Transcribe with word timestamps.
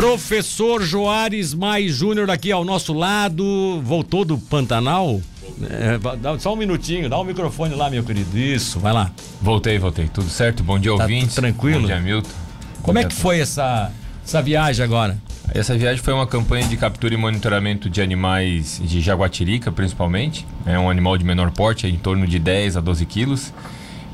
Professor 0.00 0.82
Joares 0.82 1.52
Mais 1.52 1.94
Júnior 1.94 2.30
aqui 2.30 2.50
ao 2.50 2.64
nosso 2.64 2.94
lado, 2.94 3.82
voltou 3.84 4.24
do 4.24 4.38
Pantanal? 4.38 5.20
É, 5.62 5.98
dá 6.16 6.38
só 6.38 6.54
um 6.54 6.56
minutinho, 6.56 7.06
dá 7.06 7.18
o 7.18 7.20
um 7.20 7.24
microfone 7.24 7.74
lá, 7.74 7.90
meu 7.90 8.02
querido. 8.02 8.38
Isso, 8.38 8.80
vai 8.80 8.94
lá. 8.94 9.10
Voltei, 9.42 9.78
voltei. 9.78 10.08
Tudo 10.08 10.30
certo? 10.30 10.62
Bom 10.62 10.78
dia, 10.78 10.96
tá 10.96 11.02
ouvintes. 11.02 11.34
tranquilo? 11.34 11.82
Bom 11.82 11.86
dia, 11.86 12.00
Milton. 12.00 12.30
Como 12.80 12.98
é 12.98 13.04
que 13.04 13.12
foi 13.12 13.40
essa, 13.40 13.92
essa 14.24 14.40
viagem 14.40 14.82
agora? 14.82 15.18
Essa 15.52 15.76
viagem 15.76 16.02
foi 16.02 16.14
uma 16.14 16.26
campanha 16.26 16.66
de 16.66 16.78
captura 16.78 17.12
e 17.12 17.18
monitoramento 17.18 17.90
de 17.90 18.00
animais 18.00 18.80
de 18.82 19.02
jaguatirica, 19.02 19.70
principalmente. 19.70 20.46
É 20.64 20.78
um 20.78 20.88
animal 20.88 21.18
de 21.18 21.26
menor 21.26 21.50
porte, 21.50 21.86
em 21.86 21.96
torno 21.96 22.26
de 22.26 22.38
10 22.38 22.78
a 22.78 22.80
12 22.80 23.04
quilos 23.04 23.52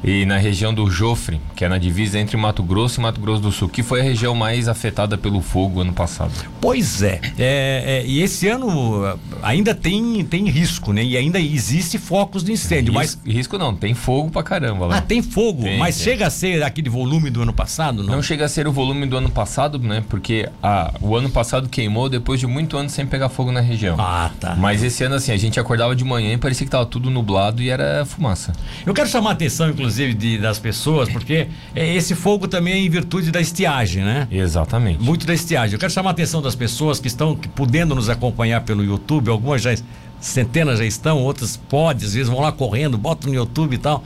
e 0.07 0.25
na 0.25 0.39
região 0.39 0.73
do 0.73 0.89
Jofre, 0.89 1.41
que 1.57 1.65
é 1.65 1.69
na 1.69 1.79
divisa 1.79 2.17
entre 2.17 2.37
Mato 2.37 2.63
Grosso 2.63 3.01
e 3.01 3.03
Mato 3.03 3.21
Grosso 3.21 3.43
do 3.43 3.51
Sul, 3.51 3.69
que 3.69 3.83
foi 3.83 4.01
a 4.01 4.05
região 4.05 4.37
mais 4.37 4.69
afetada 4.69 5.19
pelo 5.19 5.43
fogo 5.43 5.81
ano 5.81 5.93
passado. 5.93 6.31
Pois 6.61 7.03
é, 7.03 7.21
é, 7.37 7.83
é 7.85 8.07
e 8.07 8.23
esse 8.23 8.47
ano 8.47 9.05
uh, 9.05 9.19
ainda 9.43 9.75
tem, 9.75 10.25
tem 10.25 10.49
risco, 10.49 10.93
né? 10.93 11.03
E 11.03 11.17
ainda 11.17 11.41
existe 11.41 11.99
focos 11.99 12.45
de 12.45 12.53
incêndio, 12.53 12.97
risco, 12.97 13.21
mas 13.25 13.35
risco 13.35 13.59
não, 13.59 13.75
tem 13.75 13.95
fogo 13.95 14.31
pra 14.31 14.45
caramba 14.45 14.87
lá. 14.87 14.99
Ah, 14.99 15.01
tem 15.01 15.21
fogo, 15.21 15.65
tem, 15.65 15.77
mas 15.77 15.97
tem. 15.97 16.05
chega 16.05 16.29
a 16.29 16.31
ser 16.31 16.63
aquele 16.63 16.89
volume 16.89 17.29
do 17.29 17.43
ano 17.43 17.53
passado, 17.53 18.05
não? 18.05 18.15
Não 18.15 18.23
chega 18.23 18.45
a 18.45 18.49
ser 18.49 18.69
o 18.69 18.73
volume 18.73 19.07
do 19.07 19.17
ano 19.17 19.29
passado, 19.29 19.77
né? 19.81 20.05
Porque 20.09 20.49
a, 20.63 20.95
o 21.01 21.17
ano 21.17 21.31
passado 21.31 21.69
queimou 21.69 22.09
depois 22.09 22.39
de 22.39 22.47
muito 22.47 22.77
ano 22.77 22.89
sem 22.89 23.05
pegar 23.05 23.29
fogo 23.29 23.51
na 23.51 23.61
região. 23.61 23.97
Ah, 23.99 24.31
tá. 24.39 24.55
Mas 24.55 24.85
esse 24.85 25.03
ano 25.03 25.17
assim, 25.17 25.33
a 25.33 25.37
gente 25.37 25.59
acordava 25.59 25.97
de 25.97 26.05
manhã 26.05 26.33
e 26.33 26.39
parecia 26.39 26.65
que 26.65 26.71
tava 26.71 26.87
tudo 26.87 27.11
nublado 27.11 27.61
e 27.61 27.71
era 27.71 28.05
fumaça. 28.07 28.53
Eu 28.87 28.95
quero 28.95 29.09
chamar 29.09 29.31
a 29.31 29.33
atenção, 29.33 29.69
inclusive 29.69 29.96
inclusive, 29.97 30.15
de, 30.15 30.39
das 30.39 30.59
pessoas, 30.59 31.09
porque 31.09 31.49
é, 31.75 31.95
esse 31.95 32.15
fogo 32.15 32.47
também 32.47 32.75
é 32.75 32.79
em 32.79 32.91
virtude 32.91 33.31
da 33.31 33.41
estiagem, 33.41 34.05
né? 34.05 34.29
Exatamente. 34.31 35.03
Muito 35.03 35.27
da 35.27 35.35
estiagem. 35.35 35.75
Eu 35.75 35.79
quero 35.79 35.93
chamar 35.93 36.11
a 36.11 36.13
atenção 36.13 36.43
das 36.43 36.55
pessoas 36.55 37.01
que 37.01 37.07
estão 37.07 37.35
que, 37.35 37.49
podendo 37.49 37.95
nos 37.95 38.09
acompanhar 38.09 38.63
pelo 38.63 38.85
YouTube, 38.85 39.31
algumas 39.31 39.63
já, 39.63 39.75
centenas 40.21 40.79
já 40.79 40.85
estão, 40.85 41.23
outras 41.23 41.57
podem, 41.57 42.07
às 42.07 42.15
vezes 42.15 42.29
vão 42.29 42.41
lá 42.41 42.53
correndo, 42.53 42.99
botam 42.99 43.31
no 43.31 43.37
YouTube 43.37 43.75
e 43.75 43.79
tal. 43.79 44.05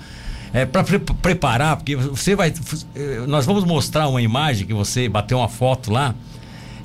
É, 0.53 0.67
para 0.67 0.83
pre 0.83 0.99
preparar, 0.99 1.77
porque 1.77 1.95
você 1.95 2.35
vai. 2.35 2.53
Eh, 2.97 3.23
nós 3.29 3.47
vamos 3.47 3.65
mostrar 3.65 4.09
uma 4.09 4.21
imagem 4.21 4.67
que 4.67 4.75
você 4.75 5.09
bateu 5.09 5.39
uma 5.39 5.49
foto 5.49 5.93
lá 5.93 6.13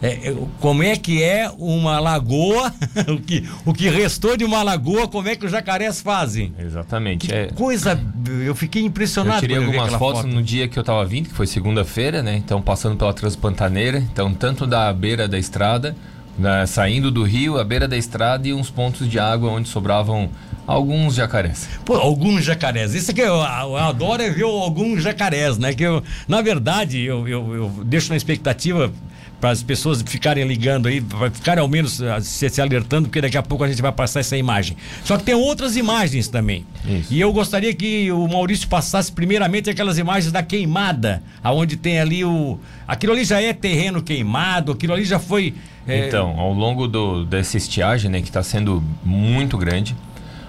é, 0.02 0.30
é, 0.30 0.36
como 0.60 0.84
é 0.84 0.96
que 0.96 1.24
é 1.24 1.50
uma 1.58 2.00
lagoa, 2.00 2.74
o, 3.08 3.20
que, 3.20 3.48
o 3.66 3.74
que 3.74 3.90
restou 3.90 4.36
de 4.38 4.44
uma 4.44 4.64
lagoa, 4.64 5.08
como 5.08 5.28
é 5.28 5.36
que 5.36 5.46
os 5.46 5.52
jacarés 5.52 6.02
fazem. 6.02 6.54
Exatamente. 6.60 7.28
Que 7.28 7.34
é... 7.34 7.48
coisa, 7.48 8.00
eu 8.44 8.56
fiquei 8.56 8.84
impressionado. 8.84 9.38
Eu 9.38 9.42
tirei 9.42 9.58
algumas 9.58 9.94
fotos 9.94 10.22
foto. 10.24 10.34
no 10.34 10.42
dia 10.42 10.68
que 10.68 10.78
eu 10.78 10.82
estava 10.82 11.06
vindo, 11.06 11.30
que 11.30 11.36
foi 11.36 11.48
segunda-feira, 11.48 12.22
né? 12.22 12.36
Então 12.36 12.62
passando 12.62 12.96
pela 12.96 13.14
Transpantaneira, 13.14 14.00
então 14.00 14.34
tanto 14.34 14.68
da 14.68 14.92
beira 14.94 15.28
da 15.28 15.38
estrada, 15.38 15.96
né, 16.38 16.66
saindo 16.66 17.10
do 17.10 17.24
rio, 17.24 17.58
a 17.58 17.64
beira 17.64 17.88
da 17.88 17.98
estrada 17.98 18.48
e 18.48 18.54
uns 18.54 18.70
pontos 18.70 19.10
de 19.10 19.18
água 19.18 19.50
onde 19.50 19.70
sobravam 19.70 20.30
alguns 20.68 21.16
jacarés. 21.16 21.70
Pô, 21.86 21.96
alguns 21.96 22.44
jacarés. 22.44 22.94
Isso 22.94 23.14
que 23.14 23.22
eu, 23.22 23.36
eu, 23.36 23.78
adoro 23.78 24.22
é 24.22 24.30
ver 24.30 24.44
alguns 24.44 25.04
jacarés, 25.04 25.58
né? 25.58 25.74
Que 25.74 25.84
eu, 25.84 26.04
na 26.28 26.42
verdade, 26.42 27.00
eu, 27.02 27.28
eu, 27.28 27.56
eu 27.56 27.84
deixo 27.86 28.10
na 28.10 28.18
expectativa 28.18 28.92
para 29.40 29.52
as 29.52 29.62
pessoas 29.62 30.02
ficarem 30.06 30.46
ligando 30.46 30.88
aí, 30.88 31.02
para 31.02 31.30
ficarem 31.30 31.62
ao 31.62 31.68
menos 31.68 32.02
ah, 32.02 32.20
se, 32.22 32.50
se, 32.50 32.62
alertando, 32.62 33.08
porque 33.08 33.22
daqui 33.22 33.38
a 33.38 33.44
pouco 33.44 33.64
a 33.64 33.68
gente 33.68 33.82
vai 33.82 33.92
passar 33.92 34.20
essa 34.20 34.38
imagem. 34.38 34.78
Só 35.04 35.18
que 35.18 35.24
tem 35.24 35.36
outras 35.36 35.76
imagens 35.76 36.28
também. 36.28 36.66
Isso. 36.86 37.14
E 37.14 37.20
eu 37.20 37.32
gostaria 37.32 37.74
que 37.74 38.12
o 38.12 38.28
Maurício 38.28 38.68
passasse 38.68 39.12
primeiramente 39.12 39.70
aquelas 39.70 39.98
imagens 39.98 40.32
da 40.32 40.42
queimada, 40.42 41.22
aonde 41.44 41.76
tem 41.76 42.00
ali 42.00 42.24
o. 42.24 42.60
Aquilo 42.88 43.14
ali 43.14 43.26
já 43.26 43.42
é 43.42 43.54
terreno 43.54 44.02
queimado, 44.02 44.72
aquilo 44.72 44.94
ali 44.94 45.06
já 45.06 45.20
foi. 45.20 45.54
É... 45.88 46.08
Então, 46.08 46.40
ao 46.40 46.54
longo 46.54 46.88
do, 46.88 47.26
dessa 47.26 47.58
estiagem, 47.58 48.10
né, 48.10 48.22
que 48.22 48.28
está 48.28 48.42
sendo 48.42 48.84
muito 49.04 49.58
grande, 49.58 49.96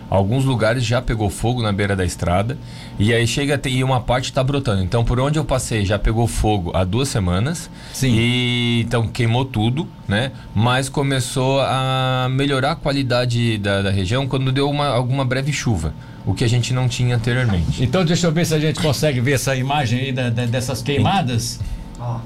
Alguns 0.09 0.45
lugares 0.45 0.85
já 0.85 1.03
pegou 1.03 1.29
fogo 1.29 1.63
na 1.63 1.73
beira 1.73 1.97
da 1.97 2.05
estrada 2.05 2.57
e 2.99 3.13
aí 3.13 3.27
chega 3.27 3.61
e 3.69 3.83
uma 3.83 4.01
parte 4.01 4.27
está 4.27 4.43
brotando. 4.43 4.83
Então, 4.83 5.05
por 5.05 5.19
onde 5.19 5.39
eu 5.39 5.45
passei 5.45 5.85
já 5.85 5.99
pegou 5.99 6.27
fogo 6.27 6.71
há 6.75 6.85
duas 6.85 7.09
semanas. 7.09 7.69
Sim. 7.93 8.15
E 8.17 8.81
então 8.83 9.09
queimou 9.09 9.45
tudo, 9.45 9.89
né? 10.07 10.33
Mas 10.55 10.89
começou 10.89 11.61
a 11.61 12.29
melhorar 12.31 12.73
a 12.73 12.77
qualidade 12.77 13.59
da, 13.59 13.83
da 13.83 13.91
região 13.91 14.27
quando 14.27 14.53
deu 14.53 14.71
uma, 14.71 14.89
alguma 14.89 15.25
breve 15.25 15.53
chuva 15.53 15.93
o 16.27 16.35
que 16.35 16.43
a 16.43 16.49
gente 16.49 16.75
não 16.75 16.89
tinha 16.89 17.15
anteriormente. 17.15 17.83
Então 17.83 18.05
deixa 18.05 18.27
eu 18.27 18.33
ver 18.33 18.45
se 18.45 18.53
a 18.53 18.59
gente 18.59 18.81
consegue 18.81 19.21
ver 19.21 19.35
essa 19.35 19.55
imagem 19.55 20.01
aí 20.01 20.13
da, 20.13 20.29
da, 20.29 20.45
dessas 20.45 20.83
queimadas. 20.83 21.61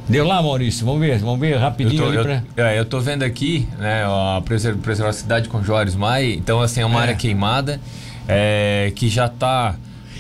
Deu 0.09 0.27
lá, 0.27 0.43
Maurício? 0.43 0.85
Vamos 0.85 1.01
ver, 1.01 1.19
vamos 1.19 1.39
ver 1.39 1.57
rapidinho 1.57 2.05
eu 2.05 2.13
tô, 2.13 2.23
pra... 2.23 2.43
eu, 2.57 2.65
é, 2.65 2.79
eu 2.79 2.85
tô 2.85 3.01
vendo 3.01 3.23
aqui, 3.23 3.69
né, 3.79 4.05
a 4.05 5.13
cidade 5.13 5.49
com 5.49 5.63
Juarez 5.63 5.95
Mai, 5.95 6.33
então 6.33 6.61
assim, 6.61 6.81
é 6.81 6.87
uma 6.87 7.01
é. 7.01 7.03
área 7.03 7.15
queimada, 7.15 7.81
é, 8.27 8.93
que 8.95 9.09
já 9.09 9.29
tá... 9.29 9.77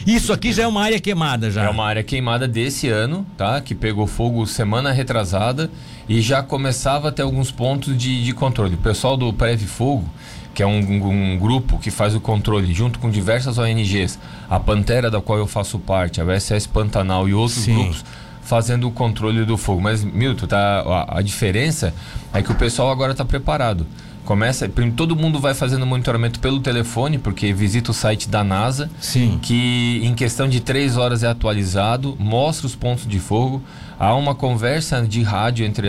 Isso 0.06 0.32
aqui 0.32 0.52
já 0.52 0.62
é 0.62 0.66
uma 0.66 0.82
área 0.82 0.98
queimada 0.98 1.50
já. 1.50 1.64
É 1.64 1.68
uma 1.68 1.84
área 1.84 2.02
queimada 2.02 2.48
desse 2.48 2.88
ano, 2.88 3.26
tá? 3.36 3.60
Que 3.60 3.74
pegou 3.74 4.06
fogo 4.06 4.46
semana 4.46 4.92
retrasada 4.92 5.70
e 6.08 6.22
já 6.22 6.42
começava 6.42 7.08
a 7.08 7.12
ter 7.12 7.20
alguns 7.20 7.50
pontos 7.50 7.96
de, 7.96 8.24
de 8.24 8.32
controle. 8.32 8.76
O 8.76 8.78
pessoal 8.78 9.14
do 9.14 9.30
Preve 9.30 9.66
Fogo, 9.66 10.08
que 10.54 10.62
é 10.62 10.66
um, 10.66 10.78
um, 10.78 11.38
grupo 11.38 11.78
que 11.78 11.90
faz 11.90 12.14
o 12.14 12.20
controle 12.20 12.72
junto 12.72 12.98
com 12.98 13.10
diversas 13.10 13.58
ONGs, 13.58 14.18
a 14.48 14.58
Pantera 14.58 15.10
da 15.10 15.20
qual 15.20 15.38
eu 15.38 15.46
faço 15.46 15.78
parte, 15.78 16.18
a 16.18 16.24
USS 16.24 16.66
Pantanal 16.66 17.28
e 17.28 17.34
outros 17.34 17.60
Sim. 17.60 17.74
grupos 17.74 18.04
fazendo 18.42 18.88
o 18.88 18.90
controle 18.90 19.44
do 19.44 19.56
fogo. 19.56 19.80
Mas, 19.80 20.02
Milton, 20.04 20.46
tá, 20.46 20.80
a, 20.80 21.18
a 21.18 21.22
diferença 21.22 21.94
é 22.32 22.42
que 22.42 22.50
o 22.50 22.54
pessoal 22.54 22.90
agora 22.90 23.12
está 23.12 23.24
preparado. 23.24 23.86
Começa, 24.24 24.70
todo 24.94 25.16
mundo 25.16 25.40
vai 25.40 25.54
fazendo 25.54 25.84
monitoramento 25.84 26.38
pelo 26.38 26.60
telefone, 26.60 27.18
porque 27.18 27.52
visita 27.52 27.90
o 27.90 27.94
site 27.94 28.28
da 28.28 28.44
NASA, 28.44 28.88
Sim. 29.00 29.40
que 29.42 30.00
em 30.04 30.14
questão 30.14 30.48
de 30.48 30.60
três 30.60 30.96
horas 30.96 31.24
é 31.24 31.26
atualizado, 31.26 32.16
mostra 32.18 32.66
os 32.66 32.76
pontos 32.76 33.08
de 33.08 33.18
fogo. 33.18 33.60
Há 33.98 34.14
uma 34.14 34.34
conversa 34.34 35.02
de 35.02 35.22
rádio 35.22 35.66
entre 35.66 35.88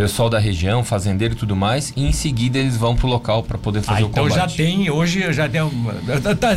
pessoal 0.00 0.30
da 0.30 0.38
região, 0.38 0.82
fazendeiro 0.82 1.34
e 1.34 1.36
tudo 1.36 1.54
mais, 1.54 1.92
e 1.94 2.06
em 2.06 2.12
seguida 2.12 2.58
eles 2.58 2.76
vão 2.76 2.96
para 2.96 3.06
o 3.06 3.10
local 3.10 3.42
para 3.42 3.58
poder 3.58 3.82
fazer 3.82 4.02
ah, 4.02 4.06
o 4.06 4.08
então 4.08 4.24
combate. 4.24 4.38
Então 4.38 4.48
já 4.48 4.56
tem, 4.56 4.90
hoje 4.90 5.32
já 5.32 5.48
tem. 5.48 5.60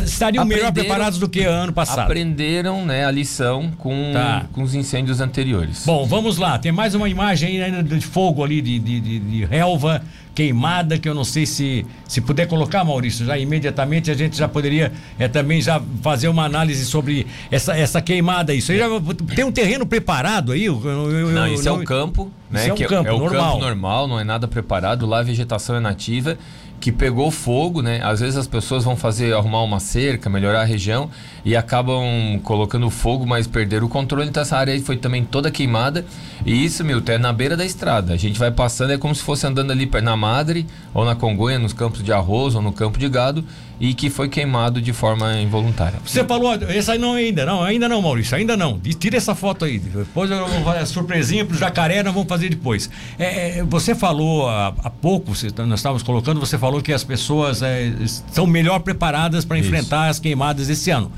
Estariam 0.02 0.44
melhor 0.46 0.72
preparados 0.72 1.18
do 1.18 1.28
que 1.28 1.44
ano 1.44 1.72
passado. 1.72 2.00
Aprenderam 2.00 2.86
né, 2.86 3.04
a 3.04 3.10
lição 3.10 3.70
com, 3.76 4.12
tá. 4.12 4.46
com 4.52 4.62
os 4.62 4.74
incêndios 4.74 5.20
anteriores. 5.20 5.84
Bom, 5.84 6.06
vamos 6.06 6.38
lá. 6.38 6.58
Tem 6.58 6.72
mais 6.72 6.94
uma 6.94 7.08
imagem 7.08 7.62
aí 7.62 7.82
de 7.82 8.00
fogo 8.00 8.42
ali, 8.42 8.62
de, 8.62 8.78
de, 8.78 9.00
de, 9.00 9.18
de 9.18 9.44
relva 9.44 10.02
queimada, 10.34 10.98
que 10.98 11.08
eu 11.08 11.14
não 11.14 11.24
sei 11.24 11.46
se 11.46 11.86
se 12.06 12.20
puder 12.20 12.46
colocar, 12.46 12.84
Maurício, 12.84 13.24
já 13.24 13.38
imediatamente 13.38 14.10
a 14.10 14.14
gente 14.14 14.36
já 14.36 14.46
poderia 14.46 14.92
é, 15.18 15.26
também 15.26 15.60
já 15.60 15.80
fazer 16.02 16.28
uma 16.28 16.44
análise 16.44 16.84
sobre 16.84 17.26
essa, 17.50 17.76
essa 17.76 18.00
queimada. 18.00 18.54
Isso 18.54 18.70
aí 18.72 18.78
já 18.78 18.86
tem 19.34 19.44
um 19.44 19.52
terreno 19.52 19.86
preparado 19.86 20.52
aí? 20.52 20.64
Eu, 20.64 20.80
eu, 20.84 21.28
não, 21.30 21.46
isso 21.48 21.68
é 21.68 21.72
o 21.72 21.82
campo, 21.84 22.30
né? 22.50 22.60
Isso 22.60 22.70
é 22.70 22.72
um 22.74 22.88
campo, 22.88 23.08
é, 23.08 23.12
é 23.12 23.14
o 23.14 23.18
normal. 23.18 23.52
campo 23.54 23.64
normal, 23.64 24.08
não 24.08 24.20
é 24.20 24.24
nada 24.24 24.46
preparado. 24.46 25.06
Lá 25.06 25.20
a 25.20 25.22
vegetação 25.22 25.76
é 25.76 25.80
nativa 25.80 26.38
que 26.84 26.92
pegou 26.92 27.30
fogo, 27.30 27.80
né? 27.80 28.02
Às 28.04 28.20
vezes 28.20 28.36
as 28.36 28.46
pessoas 28.46 28.84
vão 28.84 28.94
fazer 28.94 29.32
arrumar 29.32 29.62
uma 29.62 29.80
cerca, 29.80 30.28
melhorar 30.28 30.60
a 30.60 30.64
região 30.64 31.08
e 31.42 31.56
acabam 31.56 32.38
colocando 32.42 32.90
fogo, 32.90 33.26
mas 33.26 33.46
perderam 33.46 33.86
o 33.86 33.88
controle. 33.88 34.28
Então 34.28 34.42
essa 34.42 34.58
área 34.58 34.78
foi 34.82 34.98
também 34.98 35.24
toda 35.24 35.50
queimada. 35.50 36.04
E 36.44 36.62
isso, 36.62 36.84
Milton, 36.84 37.12
é 37.12 37.16
na 37.16 37.32
beira 37.32 37.56
da 37.56 37.64
estrada. 37.64 38.12
A 38.12 38.18
gente 38.18 38.38
vai 38.38 38.50
passando, 38.50 38.92
é 38.92 38.98
como 38.98 39.14
se 39.14 39.22
fosse 39.22 39.46
andando 39.46 39.70
ali 39.70 39.90
na 40.02 40.14
Madre 40.14 40.66
ou 40.92 41.06
na 41.06 41.14
Congonha, 41.14 41.58
nos 41.58 41.72
campos 41.72 42.02
de 42.02 42.12
arroz 42.12 42.54
ou 42.54 42.60
no 42.60 42.70
campo 42.70 42.98
de 42.98 43.08
gado 43.08 43.42
e 43.80 43.94
que 43.94 44.08
foi 44.08 44.28
queimado 44.28 44.80
de 44.80 44.92
forma 44.92 45.40
involuntária. 45.40 45.98
Você 46.04 46.24
falou, 46.24 46.54
essa 46.54 46.92
aí 46.92 46.98
não 46.98 47.14
ainda, 47.14 47.44
não, 47.44 47.62
ainda 47.62 47.88
não, 47.88 48.00
Maurício, 48.00 48.36
ainda 48.36 48.56
não. 48.56 48.78
Tira 48.78 49.16
essa 49.16 49.34
foto 49.34 49.64
aí. 49.64 49.78
Depois 49.78 50.30
eu 50.30 50.46
vou 50.46 50.62
fazer 50.62 50.78
a 50.78 50.86
surpresinha 50.86 51.44
pro 51.44 51.56
jacaré, 51.56 52.02
nós 52.02 52.14
vamos 52.14 52.28
fazer 52.28 52.48
depois. 52.48 52.88
É, 53.18 53.58
é 53.58 53.64
você 53.64 53.94
falou 53.94 54.48
há, 54.48 54.68
há 54.82 54.90
pouco, 54.90 55.34
você, 55.34 55.48
nós 55.58 55.80
estávamos 55.80 56.02
colocando, 56.02 56.40
você 56.40 56.58
falou 56.58 56.80
que 56.80 56.92
as 56.92 57.04
pessoas 57.04 57.62
é, 57.62 57.86
estão 58.00 58.46
melhor 58.46 58.80
preparadas 58.80 59.44
para 59.44 59.58
enfrentar 59.58 60.08
as 60.08 60.18
queimadas 60.18 60.68
esse 60.68 60.90
ano 60.90 61.10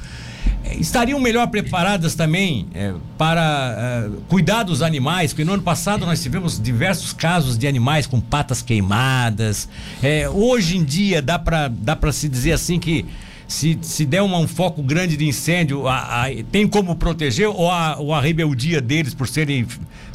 estariam 0.78 1.20
melhor 1.20 1.46
preparadas 1.48 2.14
também 2.14 2.66
é, 2.74 2.92
para 3.16 4.08
é, 4.08 4.10
cuidar 4.28 4.62
dos 4.62 4.82
animais, 4.82 5.32
porque 5.32 5.44
no 5.44 5.54
ano 5.54 5.62
passado 5.62 6.04
nós 6.04 6.22
tivemos 6.22 6.60
diversos 6.60 7.12
casos 7.12 7.56
de 7.56 7.66
animais 7.66 8.06
com 8.06 8.20
patas 8.20 8.62
queimadas. 8.62 9.68
É, 10.02 10.28
hoje 10.28 10.76
em 10.76 10.84
dia 10.84 11.22
dá 11.22 11.38
para 11.38 11.68
dá 11.68 11.96
se 12.12 12.28
dizer 12.28 12.52
assim 12.52 12.78
que 12.78 13.04
se, 13.48 13.78
se 13.80 14.04
der 14.04 14.22
uma, 14.22 14.38
um 14.38 14.48
foco 14.48 14.82
grande 14.82 15.16
de 15.16 15.26
incêndio, 15.26 15.86
a, 15.86 16.24
a, 16.24 16.28
tem 16.50 16.66
como 16.66 16.96
proteger 16.96 17.48
ou 17.48 17.70
a, 17.70 17.96
ou 17.98 18.12
a 18.12 18.20
rebeldia 18.20 18.80
deles 18.80 19.14
por 19.14 19.28
serem, 19.28 19.66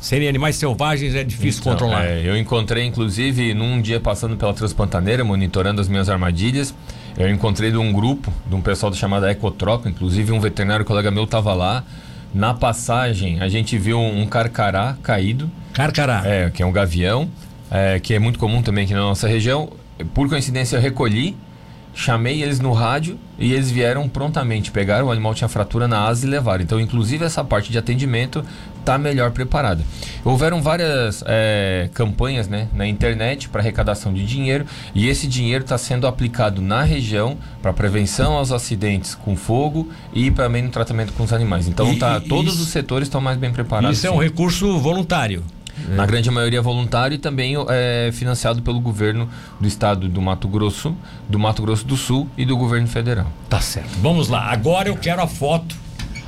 serem 0.01 0.27
animais 0.27 0.57
selvagens 0.57 1.15
é 1.15 1.23
difícil 1.23 1.61
então, 1.61 1.73
controlar? 1.73 2.05
É, 2.05 2.27
eu 2.27 2.37
encontrei, 2.37 2.85
inclusive, 2.85 3.53
num 3.53 3.81
dia 3.81 3.99
passando 3.99 4.35
pela 4.35 4.53
Transpantaneira, 4.53 5.23
monitorando 5.23 5.79
as 5.79 5.87
minhas 5.87 6.09
armadilhas, 6.09 6.73
eu 7.17 7.29
encontrei 7.29 7.71
de 7.71 7.77
um 7.77 7.91
grupo, 7.91 8.31
de 8.47 8.55
um 8.55 8.61
pessoal 8.61 8.93
chamado 8.93 9.27
Ecotropa, 9.27 9.89
inclusive 9.89 10.31
um 10.31 10.39
veterinário 10.39 10.85
colega 10.85 11.11
meu 11.11 11.25
estava 11.25 11.53
lá. 11.53 11.83
Na 12.33 12.53
passagem, 12.53 13.41
a 13.41 13.49
gente 13.49 13.77
viu 13.77 13.99
um 13.99 14.25
carcará 14.25 14.95
caído. 15.03 15.51
Carcará? 15.73 16.21
É, 16.25 16.49
que 16.49 16.63
é 16.63 16.65
um 16.65 16.71
gavião. 16.71 17.29
é, 17.69 17.99
que 17.99 18.13
é 18.13 18.19
muito 18.19 18.37
comum 18.37 18.61
também 18.61 18.83
aqui 18.83 18.93
na 18.93 18.99
nossa 18.99 19.27
região. 19.27 19.69
Por 20.13 20.27
coincidência, 20.27 20.75
eu 20.75 20.81
recolhi, 20.81 21.37
chamei 21.93 22.41
eles 22.41 22.59
no 22.59 22.71
rádio 22.73 23.19
e 23.37 23.53
eles 23.53 23.69
vieram 23.71 24.07
prontamente. 24.07 24.71
Pegaram, 24.71 25.07
o 25.07 25.11
animal 25.11 25.33
tinha 25.33 25.47
fratura 25.47 25.87
na 25.87 26.05
asa 26.05 26.25
e 26.25 26.29
levaram. 26.29 26.63
Então, 26.63 26.79
inclusive, 26.79 27.25
essa 27.25 27.43
parte 27.43 27.71
de 27.71 27.77
atendimento 27.77 28.43
está 28.79 28.97
melhor 28.97 29.31
preparada. 29.31 29.83
Houveram 30.23 30.61
várias 30.61 31.23
é, 31.27 31.89
campanhas 31.93 32.47
né, 32.47 32.67
na 32.73 32.87
internet 32.87 33.49
para 33.49 33.61
arrecadação 33.61 34.13
de 34.13 34.25
dinheiro 34.25 34.65
e 34.95 35.07
esse 35.07 35.27
dinheiro 35.27 35.63
está 35.63 35.77
sendo 35.77 36.07
aplicado 36.07 36.61
na 36.61 36.81
região 36.83 37.37
para 37.61 37.71
prevenção 37.73 38.33
aos 38.33 38.51
acidentes 38.51 39.13
com 39.13 39.35
fogo 39.35 39.89
e 40.13 40.31
também 40.31 40.63
no 40.63 40.69
tratamento 40.69 41.13
com 41.13 41.23
os 41.23 41.33
animais. 41.33 41.67
Então, 41.67 41.91
E- 41.93 41.97
tá, 41.99 42.17
e- 42.23 42.27
todos 42.27 42.53
isso- 42.55 42.63
os 42.63 42.69
setores 42.69 43.07
estão 43.07 43.21
mais 43.21 43.37
bem 43.37 43.51
preparados. 43.51 43.97
Isso 43.97 44.07
é 44.07 44.11
um 44.11 44.17
sim. 44.17 44.23
recurso 44.23 44.79
voluntário. 44.79 45.43
Na 45.89 46.05
grande 46.05 46.29
maioria 46.31 46.61
voluntário 46.61 47.15
e 47.15 47.17
também 47.17 47.55
é 47.69 48.09
financiado 48.13 48.61
pelo 48.61 48.79
governo 48.79 49.27
do 49.59 49.67
estado 49.67 50.07
do 50.07 50.21
Mato 50.21 50.47
Grosso, 50.47 50.95
do 51.29 51.37
Mato 51.39 51.61
Grosso 51.61 51.85
do 51.85 51.97
Sul 51.97 52.29
e 52.37 52.45
do 52.45 52.55
governo 52.57 52.87
federal. 52.87 53.27
Tá 53.49 53.59
certo. 53.59 53.89
Vamos 54.01 54.27
lá. 54.27 54.51
Agora 54.51 54.89
eu 54.89 54.95
quero 54.95 55.21
a 55.21 55.27
foto. 55.27 55.75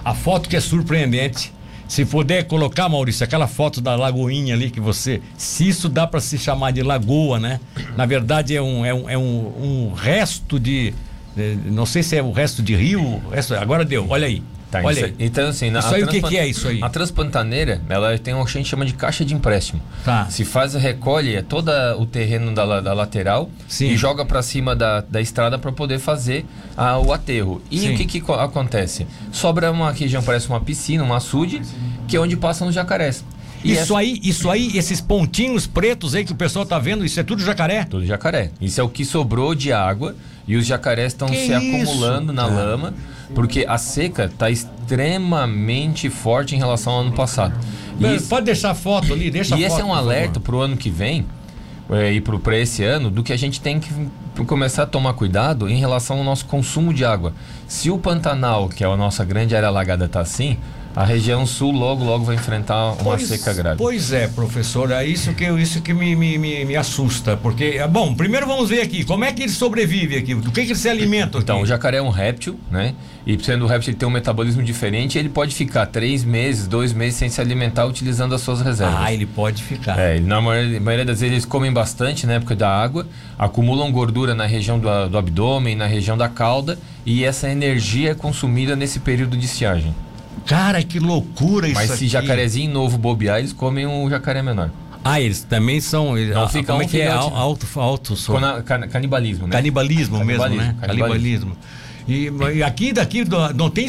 A 0.03 0.13
foto 0.13 0.49
que 0.49 0.55
é 0.55 0.59
surpreendente. 0.59 1.53
Se 1.87 2.05
puder 2.05 2.43
colocar, 2.45 2.89
Maurício, 2.89 3.23
aquela 3.23 3.45
foto 3.47 3.79
da 3.79 3.95
lagoinha 3.95 4.55
ali 4.55 4.71
que 4.71 4.79
você. 4.79 5.21
Se 5.37 5.67
isso 5.67 5.87
dá 5.87 6.07
para 6.07 6.19
se 6.19 6.37
chamar 6.37 6.71
de 6.71 6.81
lagoa, 6.81 7.39
né? 7.39 7.59
Na 7.95 8.05
verdade 8.05 8.55
é 8.55 8.61
um, 8.61 8.83
é 8.85 8.93
um, 8.93 9.09
é 9.09 9.17
um, 9.17 9.91
um 9.91 9.93
resto 9.93 10.59
de. 10.59 10.93
Não 11.65 11.85
sei 11.85 12.01
se 12.03 12.15
é 12.15 12.23
o 12.23 12.31
resto 12.31 12.61
de 12.63 12.75
rio. 12.75 13.21
resto- 13.31 13.53
agora 13.55 13.83
deu, 13.85 14.05
olha 14.09 14.25
aí. 14.27 14.41
Tá, 14.73 14.81
olha 14.83 14.93
isso- 14.95 15.05
aí. 15.05 15.15
Então, 15.19 15.47
assim, 15.49 15.69
na, 15.69 15.79
Isso 15.79 15.87
a 15.89 15.95
aí, 15.95 16.03
o 16.03 16.07
que 16.07 16.21
que 16.21 16.37
é 16.37 16.47
isso 16.47 16.67
aí? 16.67 16.81
A 16.81 16.89
transpantaneira, 16.89 17.81
ela 17.89 18.17
tem 18.17 18.33
o 18.33 18.43
que 18.43 18.49
a 18.49 18.53
gente 18.53 18.69
chama 18.69 18.85
de 18.85 18.93
caixa 18.93 19.23
de 19.23 19.33
empréstimo. 19.33 19.81
Tá. 20.03 20.25
Se 20.29 20.43
faz, 20.43 20.73
recolhe 20.73 21.35
é 21.35 21.41
todo 21.41 21.71
o 21.99 22.05
terreno 22.05 22.53
da, 22.53 22.81
da 22.81 22.93
lateral 22.93 23.49
Sim. 23.67 23.87
e 23.89 23.97
joga 23.97 24.25
para 24.25 24.41
cima 24.41 24.75
da, 24.75 25.01
da 25.01 25.21
estrada 25.21 25.57
para 25.59 25.71
poder 25.71 25.99
fazer 25.99 26.45
ah, 26.75 26.97
o 26.99 27.13
aterro. 27.13 27.61
E 27.69 27.79
Sim. 27.79 27.93
o 27.93 27.97
que, 27.97 28.05
que 28.05 28.21
co- 28.21 28.33
acontece? 28.33 29.05
Sobra 29.31 29.71
uma 29.71 29.91
região, 29.91 30.23
parece 30.23 30.47
uma 30.49 30.59
piscina, 30.59 31.03
um 31.03 31.13
açude, 31.13 31.61
que 32.07 32.15
é 32.15 32.19
onde 32.19 32.35
passam 32.35 32.67
os 32.67 32.73
jacarés. 32.75 33.23
E 33.63 33.71
Isso 33.73 33.81
essa- 33.83 33.97
aí, 33.99 34.19
isso 34.23 34.49
aí, 34.49 34.77
esses 34.77 34.99
pontinhos 34.99 35.65
pretos 35.65 36.15
aí 36.15 36.25
que 36.25 36.33
o 36.33 36.35
pessoal 36.35 36.65
tá 36.65 36.77
vendo, 36.79 37.05
isso 37.05 37.17
é 37.19 37.23
tudo 37.23 37.41
jacaré? 37.41 37.85
Tudo 37.85 38.05
jacaré. 38.05 38.51
Isso 38.59 38.81
é 38.81 38.83
o 38.83 38.89
que 38.89 39.05
sobrou 39.05 39.55
de 39.55 39.71
água 39.71 40.15
e 40.45 40.57
os 40.57 40.65
jacarés 40.65 41.13
estão 41.13 41.29
se 41.29 41.53
acumulando 41.53 42.25
isso, 42.25 42.33
na 42.33 42.43
cara? 42.43 42.53
lama 42.55 42.93
porque 43.35 43.65
a 43.67 43.77
seca 43.77 44.25
está 44.25 44.49
extremamente 44.49 46.09
forte 46.09 46.55
em 46.55 46.59
relação 46.59 46.93
ao 46.93 46.99
ano 47.01 47.11
passado. 47.13 47.53
E, 47.99 48.15
isso- 48.15 48.27
Pode 48.27 48.45
deixar 48.45 48.71
a 48.71 48.75
foto 48.75 49.13
ali, 49.13 49.29
deixa 49.29 49.55
e 49.55 49.63
a 49.63 49.67
esse 49.67 49.77
foto. 49.77 49.81
é 49.81 49.83
um 49.83 49.87
por 49.89 49.95
favor. 49.95 50.09
alerta 50.11 50.39
para 50.39 50.55
o 50.55 50.59
ano 50.61 50.77
que 50.77 50.89
vem 50.89 51.25
é, 51.89 52.11
e 52.13 52.21
para 52.21 52.57
esse 52.57 52.83
ano 52.83 53.09
do 53.11 53.21
que 53.23 53.33
a 53.33 53.37
gente 53.37 53.59
tem 53.61 53.79
que 53.79 53.89
começar 54.45 54.83
a 54.83 54.85
tomar 54.87 55.13
cuidado 55.13 55.69
em 55.69 55.77
relação 55.77 56.17
ao 56.19 56.23
nosso 56.23 56.45
consumo 56.45 56.93
de 56.93 57.03
água. 57.05 57.33
Se 57.67 57.91
o 57.91 57.97
Pantanal, 57.97 58.69
que 58.69 58.83
é 58.83 58.87
a 58.87 58.95
nossa 58.97 59.23
grande 59.25 59.55
área 59.55 59.67
alagada, 59.67 60.05
está 60.05 60.21
assim, 60.21 60.57
a 60.95 61.03
região 61.03 61.45
sul 61.45 61.71
logo 61.71 62.03
logo 62.03 62.23
vai 62.25 62.35
enfrentar 62.35 62.93
uma 62.93 62.95
Pois- 63.15 63.27
seca 63.27 63.53
grave. 63.53 63.77
Pois 63.77 64.11
é, 64.13 64.27
professor, 64.27 64.91
é 64.91 65.05
isso 65.05 65.33
que, 65.33 65.43
isso 65.45 65.81
que 65.81 65.93
me, 65.93 66.15
me, 66.15 66.37
me, 66.37 66.65
me 66.65 66.75
assusta. 66.75 67.35
Porque, 67.35 67.75
é, 67.77 67.87
bom, 67.87 68.13
primeiro 68.13 68.45
vamos 68.45 68.69
ver 68.69 68.81
aqui, 68.81 69.03
como 69.03 69.23
é 69.25 69.31
que 69.33 69.43
ele 69.43 69.51
sobrevive 69.51 70.15
aqui? 70.17 70.35
Do 70.35 70.51
que, 70.51 70.61
que 70.65 70.71
ele 70.71 70.75
se 70.75 70.89
alimenta 70.89 71.37
aqui? 71.37 71.43
Então, 71.43 71.61
o 71.61 71.65
jacaré 71.65 71.97
é 71.97 72.01
um 72.01 72.09
réptil, 72.09 72.59
né? 72.69 72.93
E 73.25 73.41
sendo 73.41 73.65
um 73.65 73.67
réptil, 73.67 73.91
ele 73.91 73.97
tem 73.97 74.07
um 74.07 74.11
metabolismo 74.11 74.61
diferente. 74.61 75.17
Ele 75.17 75.29
pode 75.29 75.55
ficar 75.55 75.85
três 75.85 76.23
meses, 76.23 76.67
dois 76.67 76.91
meses 76.93 77.15
sem 77.15 77.29
se 77.29 77.39
alimentar 77.39 77.85
utilizando 77.85 78.35
as 78.35 78.41
suas 78.41 78.61
reservas. 78.61 78.99
Ah, 78.99 79.13
ele 79.13 79.25
pode 79.25 79.63
ficar. 79.63 79.97
É, 79.97 80.17
ele, 80.17 80.25
na 80.25 80.41
maioria, 80.41 80.79
maioria 80.79 81.05
das 81.05 81.21
vezes 81.21 81.33
eles 81.33 81.45
comem 81.45 81.71
bastante 81.71 82.27
na 82.27 82.33
época 82.33 82.55
da 82.55 82.69
água, 82.69 83.07
acumulam 83.39 83.91
gordura 83.91 84.35
na 84.35 84.45
região 84.45 84.77
do, 84.77 85.09
do 85.09 85.17
abdômen, 85.17 85.75
na 85.75 85.85
região 85.87 86.17
da 86.17 86.27
cauda, 86.27 86.77
e 87.05 87.23
essa 87.23 87.49
energia 87.49 88.11
é 88.11 88.13
consumida 88.13 88.75
nesse 88.75 88.99
período 88.99 89.37
de 89.37 89.45
estiagem. 89.45 89.95
Cara, 90.45 90.83
que 90.83 90.99
loucura 90.99 91.67
isso 91.67 91.75
Mas 91.75 91.89
aqui. 91.91 91.99
se 91.99 92.07
jacarezinho 92.07 92.71
novo 92.71 92.97
bobear, 92.97 93.39
eles 93.39 93.53
comem 93.53 93.85
um 93.87 94.09
jacaré 94.09 94.41
menor. 94.41 94.69
Ah, 95.03 95.19
eles 95.19 95.41
também 95.43 95.81
são... 95.81 96.17
Eles, 96.17 96.33
Não 96.33 96.47
fica 96.47 96.71
como 96.71 96.81
é 96.81 96.85
um 96.85 96.89
que 96.89 97.01
é? 97.01 97.09
Al- 97.09 97.29
né? 97.31 97.35
Alto, 97.37 97.67
alto, 97.79 98.15
só. 98.15 98.33
Can- 98.61 98.87
canibalismo, 98.87 99.47
né? 99.47 99.51
Canibalismo, 99.51 100.23
mesmo, 100.23 100.47
né? 100.49 100.75
Canibalismo, 100.81 101.55
Canibalismo. 101.55 101.57
E, 102.07 102.29
e 102.57 102.63
aqui 102.63 102.91
daqui 102.93 103.23
não 103.55 103.69
tem 103.69 103.87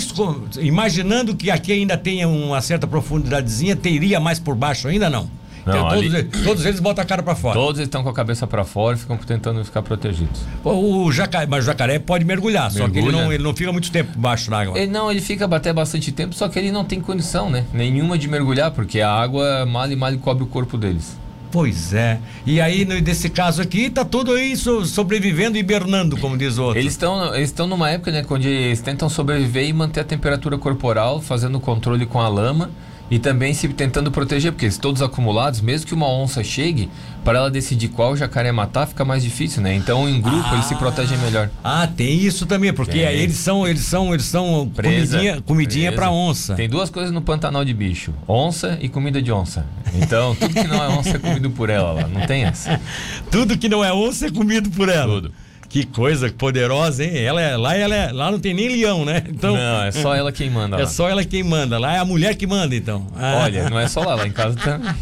imaginando 0.61 1.35
que 1.35 1.51
aqui 1.51 1.73
ainda 1.73 1.97
tenha 1.97 2.29
uma 2.29 2.61
certa 2.61 2.87
profundidadezinha, 2.87 3.75
teria 3.77 4.21
mais 4.21 4.39
por 4.39 4.55
baixo 4.55 4.87
ainda 4.89 5.11
não. 5.11 5.29
Não, 5.67 5.89
todos, 5.89 5.93
ali- 5.99 6.07
eles- 6.07 6.43
todos 6.45 6.65
eles 6.67 6.81
botam 6.81 7.03
a 7.03 7.07
cara 7.07 7.23
para 7.23 7.35
fora. 7.35 7.55
Todos 7.55 7.81
estão 7.81 8.03
com 8.03 8.09
a 8.09 8.13
cabeça 8.13 8.47
para 8.47 8.65
fora 8.65 8.97
e 8.97 9.01
ficam 9.01 9.17
tentando 9.17 9.65
ficar 9.65 9.83
protegidos. 9.83 10.41
O 10.63 11.11
jacaré, 11.11 11.47
mas 11.47 11.65
o 11.65 11.67
jacaré 11.67 11.99
pode 11.99 12.25
mergulhar, 12.25 12.71
só 12.71 12.79
que 12.89 12.99
ele 12.99 13.03
Mergulha. 13.07 13.25
não, 13.25 13.33
ele 13.33 13.43
não 13.43 13.55
fica 13.55 13.73
muito 13.73 13.91
tempo 13.91 14.19
baixo 14.19 14.51
da 14.51 14.61
água. 14.61 14.79
Ele, 14.79 14.91
não, 14.93 15.11
ele 15.11 15.21
fica 15.21 15.47
até 15.47 15.73
bastante 15.73 16.13
tempo, 16.13 16.35
só 16.35 16.49
que 16.49 16.59
ele 16.59 16.71
não 16.71 16.85
tem 16.85 17.01
condição, 17.01 17.49
né? 17.51 17.65
Nenhuma 17.73 18.19
de 18.19 18.29
mergulhar, 18.29 18.71
porque 18.73 19.01
a 19.01 19.11
água 19.11 19.65
mal 19.65 19.91
e 19.91 19.97
mal 19.97 20.13
cobre 20.19 20.45
o 20.45 20.47
corpo 20.47 20.77
deles. 20.77 21.17
Pois 21.51 21.95
é. 21.95 22.19
E 22.45 22.61
aí, 22.61 22.85
nesse 22.85 23.31
caso 23.31 23.63
aqui, 23.63 23.89
tá 23.89 24.05
tudo 24.05 24.33
aí 24.33 24.57
so- 24.57 24.85
sobrevivendo, 24.85 25.57
hibernando, 25.57 26.17
como 26.17 26.37
diz 26.37 26.59
o 26.59 26.65
outro. 26.65 26.81
Eles 26.81 26.95
estão 26.95 27.33
eles 27.33 27.51
estão 27.51 27.69
numa 27.69 27.89
época, 27.91 28.11
né, 28.11 28.25
onde 28.29 28.49
eles 28.49 28.81
tentam 28.81 29.09
sobreviver 29.09 29.65
e 29.69 29.73
manter 29.73 30.01
a 30.01 30.05
temperatura 30.05 30.59
corporal, 30.59 31.21
fazendo 31.21 31.61
controle 31.61 32.07
com 32.07 32.21
a 32.21 32.27
lama 32.27 32.71
e 33.11 33.19
também 33.19 33.53
se 33.53 33.69
tentando 33.69 34.11
proteger, 34.11 34.53
porque 34.53 34.65
eles 34.67 34.79
todos 34.79 35.03
acumulados, 35.03 35.61
mesmo 35.61 35.87
que 35.87 35.95
uma 35.95 36.09
onça 36.09 36.43
chegue, 36.43 36.89
para 37.25 37.39
ela 37.39 37.51
decidir 37.51 37.89
qual 37.89 38.17
jacaré 38.17 38.53
matar, 38.53 38.87
fica 38.87 39.05
mais 39.05 39.23
difícil, 39.23 39.63
né? 39.63 39.75
Então, 39.75 40.09
em 40.09 40.21
grupo, 40.21 40.55
eles 40.55 40.67
se 40.67 40.75
protegem 40.75 41.17
melhor. 41.19 41.49
Ah, 41.63 41.87
tem 41.87 42.19
isso 42.19 42.45
também, 42.47 42.73
porque 42.73 42.93
Tem. 42.93 43.07
aí 43.07 43.21
eles 43.23 43.37
são, 43.37 43.67
eles 43.67 43.83
são, 43.83 44.13
eles 44.13 44.27
são 44.27 44.71
Presa. 44.75 45.17
comidinha, 45.17 45.43
comidinha 45.43 45.93
para 45.93 46.11
onça. 46.11 46.55
Tem 46.55 46.69
duas 46.69 46.91
coisas 46.91 47.11
no 47.11 47.23
Pantanal 47.23 47.65
de 47.65 47.73
bicho: 47.73 48.13
onça 48.29 48.79
e 48.81 48.89
comida 48.89 49.23
de 49.23 49.33
onça. 49.33 49.67
Então, 49.95 50.35
tudo 50.35 50.53
que 50.53 50.67
não 50.67 50.83
é 50.83 50.89
onça 50.89 51.11
é 51.11 51.19
comido 51.19 51.51
por 51.51 51.71
ela 51.71 51.93
lá. 51.93 52.09
Não 52.09 52.27
tem 52.27 52.45
essa. 52.45 52.81
Tudo 53.31 53.57
que 53.57 53.69
não 53.69 53.85
é 53.85 53.93
onça 53.93 54.27
é 54.27 54.31
comido 54.31 54.71
por 54.71 54.89
ela. 54.89 55.15
Tudo. 55.15 55.33
Que 55.75 55.85
coisa 55.85 56.31
poderosa, 56.31 57.03
hein? 57.05 57.19
Ela 57.19 57.41
é, 57.43 57.57
lá, 57.57 57.75
ela 57.77 57.97
é, 57.97 58.13
lá 58.13 58.31
não 58.31 58.39
tem 58.39 58.55
nem 58.55 58.69
leão, 58.69 59.05
né? 59.05 59.25
Então, 59.29 59.57
Não, 59.57 59.83
é 59.83 59.91
só 59.91 60.15
ela 60.15 60.31
quem 60.31 60.49
manda 60.49 60.77
é 60.79 60.83
lá. 60.83 60.87
só 60.87 61.09
ela 61.09 61.25
quem 61.25 61.43
manda. 61.43 61.81
Lá 61.81 61.97
é 61.97 61.99
a 61.99 62.05
mulher 62.05 62.37
que 62.37 62.47
manda, 62.47 62.77
então. 62.77 63.05
Ah, 63.17 63.41
Olha, 63.43 63.69
não 63.69 63.81
é 63.81 63.89
só 63.89 64.05
lá, 64.05 64.15
lá 64.15 64.25
em 64.25 64.31
casa 64.31 64.57
tá. 64.57 64.95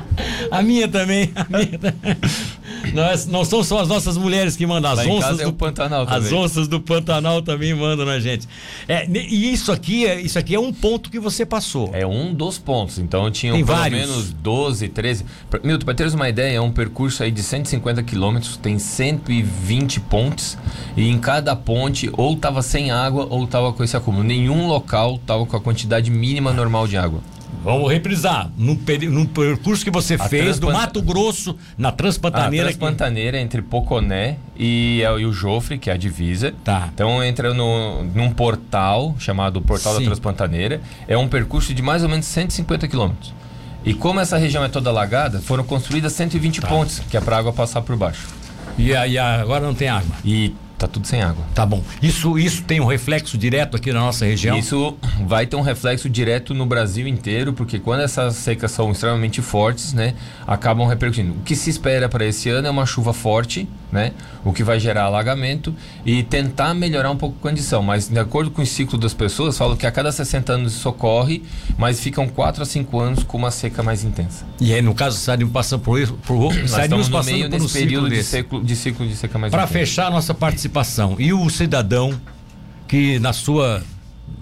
A 0.50 0.60
minha 0.60 0.88
também. 0.88 1.30
A 1.36 1.46
minha 1.56 1.78
também. 1.78 2.16
Nós, 2.94 3.26
não 3.26 3.44
são 3.44 3.62
só 3.64 3.80
as 3.80 3.88
nossas 3.88 4.16
mulheres 4.16 4.56
que 4.56 4.66
mandam, 4.66 4.92
as 4.92 4.98
Lá 4.98 5.12
onças 5.12 5.40
é 5.40 5.44
do 5.44 5.52
Pantanal 5.52 6.02
As 6.02 6.08
também. 6.24 6.34
onças 6.38 6.68
do 6.68 6.80
Pantanal 6.80 7.42
também 7.42 7.74
mandam 7.74 8.06
na 8.06 8.18
gente. 8.20 8.48
É, 8.88 9.06
e 9.08 9.52
isso 9.52 9.72
aqui, 9.72 10.06
é, 10.06 10.20
isso 10.20 10.38
aqui 10.38 10.54
é 10.54 10.60
um 10.60 10.72
ponto 10.72 11.10
que 11.10 11.18
você 11.18 11.44
passou. 11.44 11.90
É 11.92 12.06
um 12.06 12.32
dos 12.32 12.58
pontos. 12.58 12.98
Então 12.98 13.30
tinham 13.30 13.56
pelo 13.56 13.66
vários. 13.66 14.00
menos 14.08 14.32
12, 14.32 14.88
13. 14.88 15.24
Pra- 15.50 15.60
Milton, 15.62 15.84
para 15.84 15.94
teres 15.94 16.14
uma 16.14 16.28
ideia, 16.28 16.56
é 16.56 16.60
um 16.60 16.70
percurso 16.70 17.22
aí 17.22 17.30
de 17.30 17.42
150 17.42 18.02
quilômetros, 18.02 18.56
tem 18.56 18.78
120 18.78 20.00
pontes, 20.00 20.56
e 20.96 21.08
em 21.08 21.18
cada 21.18 21.54
ponte 21.56 22.08
ou 22.12 22.36
tava 22.36 22.62
sem 22.62 22.90
água 22.90 23.26
ou 23.28 23.46
tava 23.46 23.72
com 23.72 23.82
esse 23.82 23.96
acúmulo. 23.96 24.22
Nenhum 24.24 24.66
local 24.68 25.18
tava 25.26 25.44
com 25.46 25.56
a 25.56 25.60
quantidade 25.60 26.10
mínima 26.10 26.52
normal 26.52 26.86
de 26.86 26.96
água. 26.96 27.20
Vamos 27.62 27.90
reprisar. 27.90 28.50
No, 28.58 28.76
peri- 28.76 29.08
no 29.08 29.26
percurso 29.26 29.84
que 29.84 29.90
você 29.90 30.14
A 30.14 30.28
fez 30.28 30.58
do 30.58 30.70
Mato 30.72 31.00
Grosso, 31.00 31.56
na 31.78 31.88
A 31.88 31.92
Transpantaneira. 31.92 32.66
que- 32.72 32.78
Transpantaneira 32.78 33.38
entre 33.40 33.62
Poconé 33.62 34.36
e, 34.58 35.00
e 35.02 35.24
o 35.24 35.32
Jofre, 35.32 35.78
que 35.78 35.88
é 35.88 35.92
a 35.94 35.96
divisa. 35.96 36.52
Tá. 36.62 36.88
Então 36.92 37.22
entra 37.24 37.54
no, 37.54 38.04
num 38.04 38.30
portal 38.30 39.14
chamado 39.18 39.60
Portal 39.62 39.94
Sim. 39.94 40.00
da 40.00 40.06
Transpantaneira. 40.06 40.80
É 41.08 41.16
um 41.16 41.28
percurso 41.28 41.72
de 41.72 41.80
mais 41.82 42.02
ou 42.02 42.08
menos 42.08 42.26
150 42.26 42.86
quilômetros. 42.88 43.32
E 43.84 43.92
como 43.94 44.18
essa 44.20 44.36
região 44.38 44.64
é 44.64 44.68
toda 44.68 44.88
alagada, 44.90 45.40
foram 45.40 45.62
construídas 45.64 46.12
120 46.14 46.60
Tá. 46.60 46.68
pontes, 46.68 47.00
que 47.10 47.16
é 47.16 47.20
para 47.20 47.36
água 47.38 47.52
passar 47.52 47.82
por 47.82 47.94
baixo. 47.96 48.28
E, 48.78 48.94
a- 48.94 49.06
e 49.06 49.16
a- 49.18 49.40
agora 49.40 49.64
não 49.64 49.74
tem 49.74 49.88
água. 49.88 50.16
E 50.24 50.54
tá 50.78 50.86
tudo 50.86 51.06
sem 51.06 51.22
água. 51.22 51.44
Tá 51.54 51.64
bom. 51.64 51.82
Isso, 52.02 52.38
isso 52.38 52.62
tem 52.62 52.80
um 52.80 52.86
reflexo 52.86 53.38
direto 53.38 53.76
aqui 53.76 53.92
na 53.92 54.00
nossa 54.00 54.24
região. 54.24 54.58
Isso 54.58 54.96
vai 55.26 55.46
ter 55.46 55.56
um 55.56 55.60
reflexo 55.60 56.08
direto 56.08 56.54
no 56.54 56.66
Brasil 56.66 57.06
inteiro, 57.06 57.52
porque 57.52 57.78
quando 57.78 58.00
essas 58.00 58.36
secas 58.36 58.70
são 58.70 58.92
extremamente 58.92 59.40
fortes, 59.40 59.92
né, 59.92 60.14
acabam 60.46 60.86
repercutindo. 60.86 61.32
O 61.32 61.42
que 61.42 61.56
se 61.56 61.70
espera 61.70 62.08
para 62.08 62.24
esse 62.24 62.48
ano 62.48 62.68
é 62.68 62.70
uma 62.70 62.86
chuva 62.86 63.12
forte, 63.12 63.68
né, 63.94 64.10
o 64.44 64.52
que 64.52 64.64
vai 64.64 64.80
gerar 64.80 65.04
alagamento 65.04 65.72
e 66.04 66.24
tentar 66.24 66.74
melhorar 66.74 67.12
um 67.12 67.16
pouco 67.16 67.36
a 67.38 67.42
condição. 67.42 67.80
Mas 67.80 68.08
de 68.08 68.18
acordo 68.18 68.50
com 68.50 68.60
o 68.60 68.66
ciclo 68.66 68.98
das 68.98 69.14
pessoas, 69.14 69.56
falam 69.56 69.76
que 69.76 69.86
a 69.86 69.92
cada 69.92 70.10
60 70.10 70.52
anos 70.52 70.74
isso 70.74 70.88
ocorre, 70.88 71.44
mas 71.78 72.00
ficam 72.00 72.28
4 72.28 72.64
a 72.64 72.66
5 72.66 73.00
anos 73.00 73.22
com 73.22 73.38
uma 73.38 73.52
seca 73.52 73.84
mais 73.84 74.02
intensa. 74.02 74.44
E 74.60 74.74
aí, 74.74 74.82
no 74.82 74.94
caso, 74.94 75.16
estaríamos 75.16 75.52
passando 75.52 75.80
por 75.82 76.00
isso. 76.00 76.14
Por, 76.26 76.52
Nós 76.52 76.64
estaríamos 76.64 77.06
estamos 77.06 77.08
no 77.08 77.16
passando 77.16 77.32
meio 77.34 77.50
por 77.50 77.62
um 77.62 77.68
período 77.68 78.10
de, 78.10 78.24
ciclo, 78.24 78.64
de 78.64 78.76
ciclo 78.76 79.06
de 79.06 79.14
seca 79.14 79.38
mais 79.38 79.52
Para 79.52 79.62
intensa. 79.62 79.78
fechar 79.78 80.06
a 80.08 80.10
nossa 80.10 80.34
participação, 80.34 81.14
e 81.18 81.32
o 81.32 81.48
cidadão 81.48 82.20
que 82.88 83.20
na 83.20 83.32
sua 83.32 83.80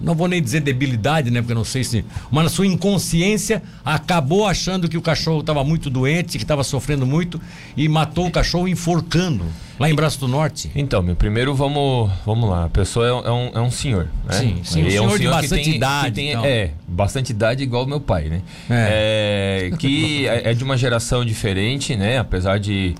não 0.03 0.13
vou 0.13 0.27
nem 0.27 0.41
dizer 0.41 0.59
debilidade, 0.59 1.31
né? 1.31 1.41
Porque 1.41 1.53
não 1.53 1.63
sei 1.63 1.83
se. 1.83 2.03
Mas 2.29 2.43
na 2.43 2.49
sua 2.49 2.67
inconsciência 2.67 3.63
acabou 3.83 4.45
achando 4.45 4.89
que 4.89 4.97
o 4.97 5.01
cachorro 5.01 5.39
estava 5.39 5.63
muito 5.63 5.89
doente, 5.89 6.37
que 6.37 6.43
estava 6.43 6.63
sofrendo 6.63 7.05
muito 7.05 7.39
e 7.75 7.87
matou 7.87 8.27
o 8.27 8.31
cachorro 8.31 8.67
enforcando 8.67 9.45
lá 9.79 9.89
em 9.89 9.95
Braço 9.95 10.19
do 10.19 10.27
Norte. 10.27 10.69
Então, 10.75 11.01
meu, 11.01 11.15
primeiro 11.15 11.55
vamos, 11.55 12.11
vamos 12.25 12.49
lá. 12.49 12.65
A 12.65 12.69
pessoa 12.69 13.07
é, 13.07 13.27
é 13.27 13.31
um, 13.31 13.51
é 13.55 13.61
um 13.61 13.71
senhor, 13.71 14.09
né? 14.25 14.33
Sim, 14.33 14.61
sim, 14.63 14.83
um 14.83 14.89
senhor, 14.89 14.91
é 14.91 15.01
um 15.01 15.05
senhor 15.05 15.19
de 15.19 15.27
bastante 15.27 15.63
tem, 15.63 15.75
idade. 15.75 16.15
Tem, 16.15 16.35
é, 16.35 16.71
bastante 16.87 17.29
idade 17.29 17.63
igual 17.63 17.85
o 17.85 17.87
meu 17.87 18.01
pai, 18.01 18.25
né? 18.25 18.41
É. 18.69 19.69
é 19.71 19.77
que 19.77 20.27
é, 20.27 20.51
é 20.51 20.53
de 20.53 20.63
uma 20.63 20.75
geração 20.75 21.23
diferente, 21.23 21.95
né? 21.95 22.17
Apesar 22.17 22.59
de 22.59 22.93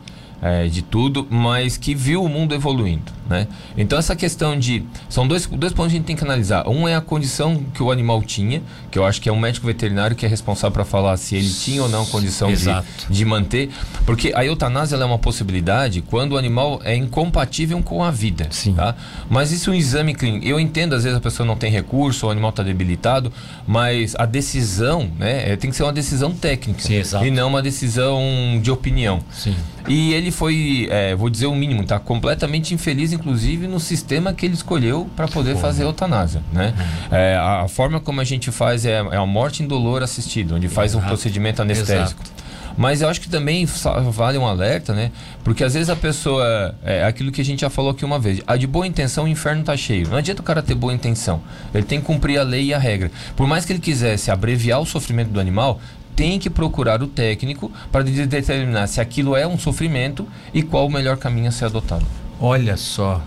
é, 0.43 0.67
de 0.67 0.81
tudo, 0.81 1.25
mas 1.29 1.77
que 1.77 1.95
viu 1.95 2.21
o 2.21 2.27
mundo 2.27 2.53
evoluindo, 2.53 3.13
né? 3.33 3.47
Então 3.75 3.97
essa 3.97 4.15
questão 4.15 4.57
de 4.57 4.85
são 5.09 5.27
dois, 5.27 5.47
dois 5.47 5.73
pontos 5.73 5.91
que 5.91 5.95
a 5.95 5.99
gente 5.99 6.05
tem 6.05 6.15
que 6.15 6.23
analisar. 6.23 6.69
Um 6.69 6.87
é 6.87 6.95
a 6.95 7.01
condição 7.01 7.63
que 7.73 7.81
o 7.81 7.91
animal 7.91 8.21
tinha, 8.21 8.61
que 8.91 8.99
eu 8.99 9.05
acho 9.05 9.19
que 9.19 9.27
é 9.27 9.31
um 9.31 9.39
médico 9.39 9.65
veterinário 9.65 10.15
que 10.15 10.23
é 10.23 10.29
responsável 10.29 10.71
para 10.71 10.85
falar 10.85 11.17
se 11.17 11.35
ele 11.35 11.49
tinha 11.49 11.81
ou 11.81 11.89
não 11.89 12.05
condição 12.05 12.53
de, 12.53 12.65
de, 13.09 13.25
manter, 13.25 13.71
porque 14.05 14.31
a 14.35 14.45
eutanásia 14.45 14.95
é 14.95 15.05
uma 15.05 15.17
possibilidade 15.17 16.01
quando 16.01 16.33
o 16.33 16.37
animal 16.37 16.79
é 16.83 16.95
incompatível 16.95 17.81
com 17.81 18.03
a 18.03 18.11
vida, 18.11 18.47
Sim. 18.51 18.73
tá? 18.75 18.95
Mas 19.29 19.51
isso 19.51 19.71
é 19.71 19.73
um 19.73 19.75
exame 19.75 20.13
clínico. 20.13 20.45
Eu 20.45 20.59
entendo 20.59 20.93
às 20.93 21.03
vezes 21.03 21.17
a 21.17 21.21
pessoa 21.21 21.47
não 21.47 21.55
tem 21.55 21.71
recurso, 21.71 22.27
o 22.27 22.29
animal 22.29 22.51
está 22.51 22.61
debilitado, 22.61 23.33
mas 23.65 24.15
a 24.19 24.25
decisão, 24.25 25.09
né, 25.17 25.51
é, 25.51 25.55
tem 25.55 25.71
que 25.71 25.75
ser 25.75 25.83
uma 25.83 25.93
decisão 25.93 26.31
técnica 26.31 26.81
Sim, 26.81 27.01
e 27.25 27.31
não 27.31 27.47
uma 27.47 27.61
decisão 27.61 28.21
de 28.61 28.69
opinião. 28.69 29.21
Sim. 29.31 29.55
E 29.87 30.13
ele 30.13 30.31
foi, 30.31 30.87
é, 30.89 31.15
vou 31.15 31.29
dizer 31.29 31.47
o 31.47 31.55
mínimo, 31.55 31.83
tá? 31.83 31.99
Completamente 31.99 32.73
infeliz, 32.73 33.11
inclusive, 33.23 33.67
no 33.67 33.79
sistema 33.79 34.33
que 34.33 34.45
ele 34.45 34.53
escolheu 34.53 35.09
para 35.15 35.27
poder 35.27 35.55
fazer 35.55 35.83
a 35.83 35.85
eutanásia, 35.85 36.41
né? 36.51 36.73
Uhum. 36.77 37.17
É, 37.17 37.37
a, 37.37 37.67
forma 37.69 37.99
como 37.99 38.19
a 38.19 38.23
gente 38.23 38.51
faz 38.51 38.85
é, 38.85 38.97
é 38.97 39.15
a 39.15 39.25
morte 39.25 39.63
indolor 39.63 40.03
assistida, 40.03 40.55
onde 40.55 40.67
faz 40.67 40.91
Exato. 40.91 41.05
um 41.05 41.07
procedimento 41.07 41.61
anestésico. 41.61 42.21
Exato. 42.21 42.43
Mas 42.75 43.01
eu 43.01 43.07
acho 43.07 43.21
que 43.21 43.29
também 43.29 43.67
vale 44.11 44.37
um 44.37 44.47
alerta, 44.47 44.93
né? 44.93 45.11
Porque 45.43 45.63
às 45.63 45.75
vezes 45.75 45.89
a 45.89 45.95
pessoa. 45.95 46.73
É 46.83 47.03
aquilo 47.03 47.31
que 47.31 47.39
a 47.39 47.45
gente 47.45 47.61
já 47.61 47.69
falou 47.69 47.91
aqui 47.91 48.03
uma 48.03 48.17
vez. 48.17 48.41
A 48.47 48.57
de 48.57 48.65
boa 48.65 48.87
intenção, 48.87 49.25
o 49.25 49.27
inferno 49.27 49.63
tá 49.63 49.77
cheio. 49.77 50.09
Não 50.09 50.17
adianta 50.17 50.41
o 50.41 50.43
cara 50.43 50.61
ter 50.61 50.73
boa 50.73 50.91
intenção. 50.91 51.39
Ele 51.71 51.83
tem 51.83 51.99
que 51.99 52.05
cumprir 52.07 52.39
a 52.39 52.43
lei 52.43 52.65
e 52.65 52.73
a 52.73 52.79
regra. 52.79 53.11
Por 53.35 53.45
mais 53.45 53.63
que 53.63 53.73
ele 53.73 53.79
quisesse 53.79 54.31
abreviar 54.31 54.81
o 54.81 54.87
sofrimento 54.87 55.29
do 55.29 55.39
animal, 55.39 55.79
tem 56.15 56.39
que 56.39 56.49
procurar 56.49 57.01
o 57.03 57.07
técnico 57.07 57.71
para 57.91 58.03
determinar 58.03 58.87
se 58.87 58.99
aquilo 58.99 59.35
é 59.35 59.45
um 59.45 59.57
sofrimento 59.57 60.27
e 60.51 60.63
qual 60.63 60.87
o 60.87 60.91
melhor 60.91 61.17
caminho 61.17 61.49
a 61.49 61.51
ser 61.51 61.65
adotado. 61.65 62.22
Olha 62.45 62.75
só. 62.75 63.21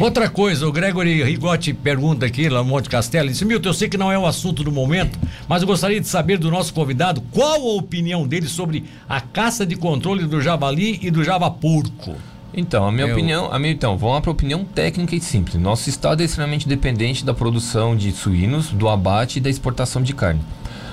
Outra 0.00 0.28
coisa, 0.28 0.66
o 0.66 0.72
Gregory 0.72 1.22
Rigotti 1.22 1.72
pergunta 1.72 2.26
aqui, 2.26 2.48
lá 2.48 2.58
no 2.58 2.64
Monte 2.64 2.88
Castelo, 2.88 3.28
disse, 3.28 3.44
Milton, 3.44 3.68
eu 3.68 3.72
sei 3.72 3.88
que 3.88 3.96
não 3.96 4.10
é 4.10 4.18
o 4.18 4.26
assunto 4.26 4.64
do 4.64 4.72
momento, 4.72 5.16
mas 5.46 5.62
eu 5.62 5.68
gostaria 5.68 6.00
de 6.00 6.08
saber 6.08 6.38
do 6.38 6.50
nosso 6.50 6.74
convidado 6.74 7.20
qual 7.30 7.54
a 7.54 7.74
opinião 7.76 8.26
dele 8.26 8.48
sobre 8.48 8.84
a 9.08 9.20
caça 9.20 9.64
de 9.64 9.76
controle 9.76 10.26
do 10.26 10.40
javali 10.40 10.98
e 11.00 11.08
do 11.08 11.22
javapurco. 11.22 12.16
Então, 12.52 12.84
a 12.84 12.90
minha 12.90 13.06
eu... 13.06 13.12
opinião, 13.12 13.52
a 13.52 13.60
minha, 13.60 13.72
então, 13.72 13.96
vamos 13.96 14.16
lá 14.16 14.20
para 14.20 14.30
a 14.30 14.32
opinião 14.32 14.64
técnica 14.64 15.14
e 15.14 15.20
simples. 15.20 15.54
Nosso 15.54 15.88
estado 15.88 16.20
é 16.20 16.24
extremamente 16.24 16.66
dependente 16.66 17.24
da 17.24 17.32
produção 17.32 17.96
de 17.96 18.10
suínos, 18.10 18.70
do 18.70 18.88
abate 18.88 19.38
e 19.38 19.40
da 19.40 19.48
exportação 19.48 20.02
de 20.02 20.12
carne. 20.12 20.40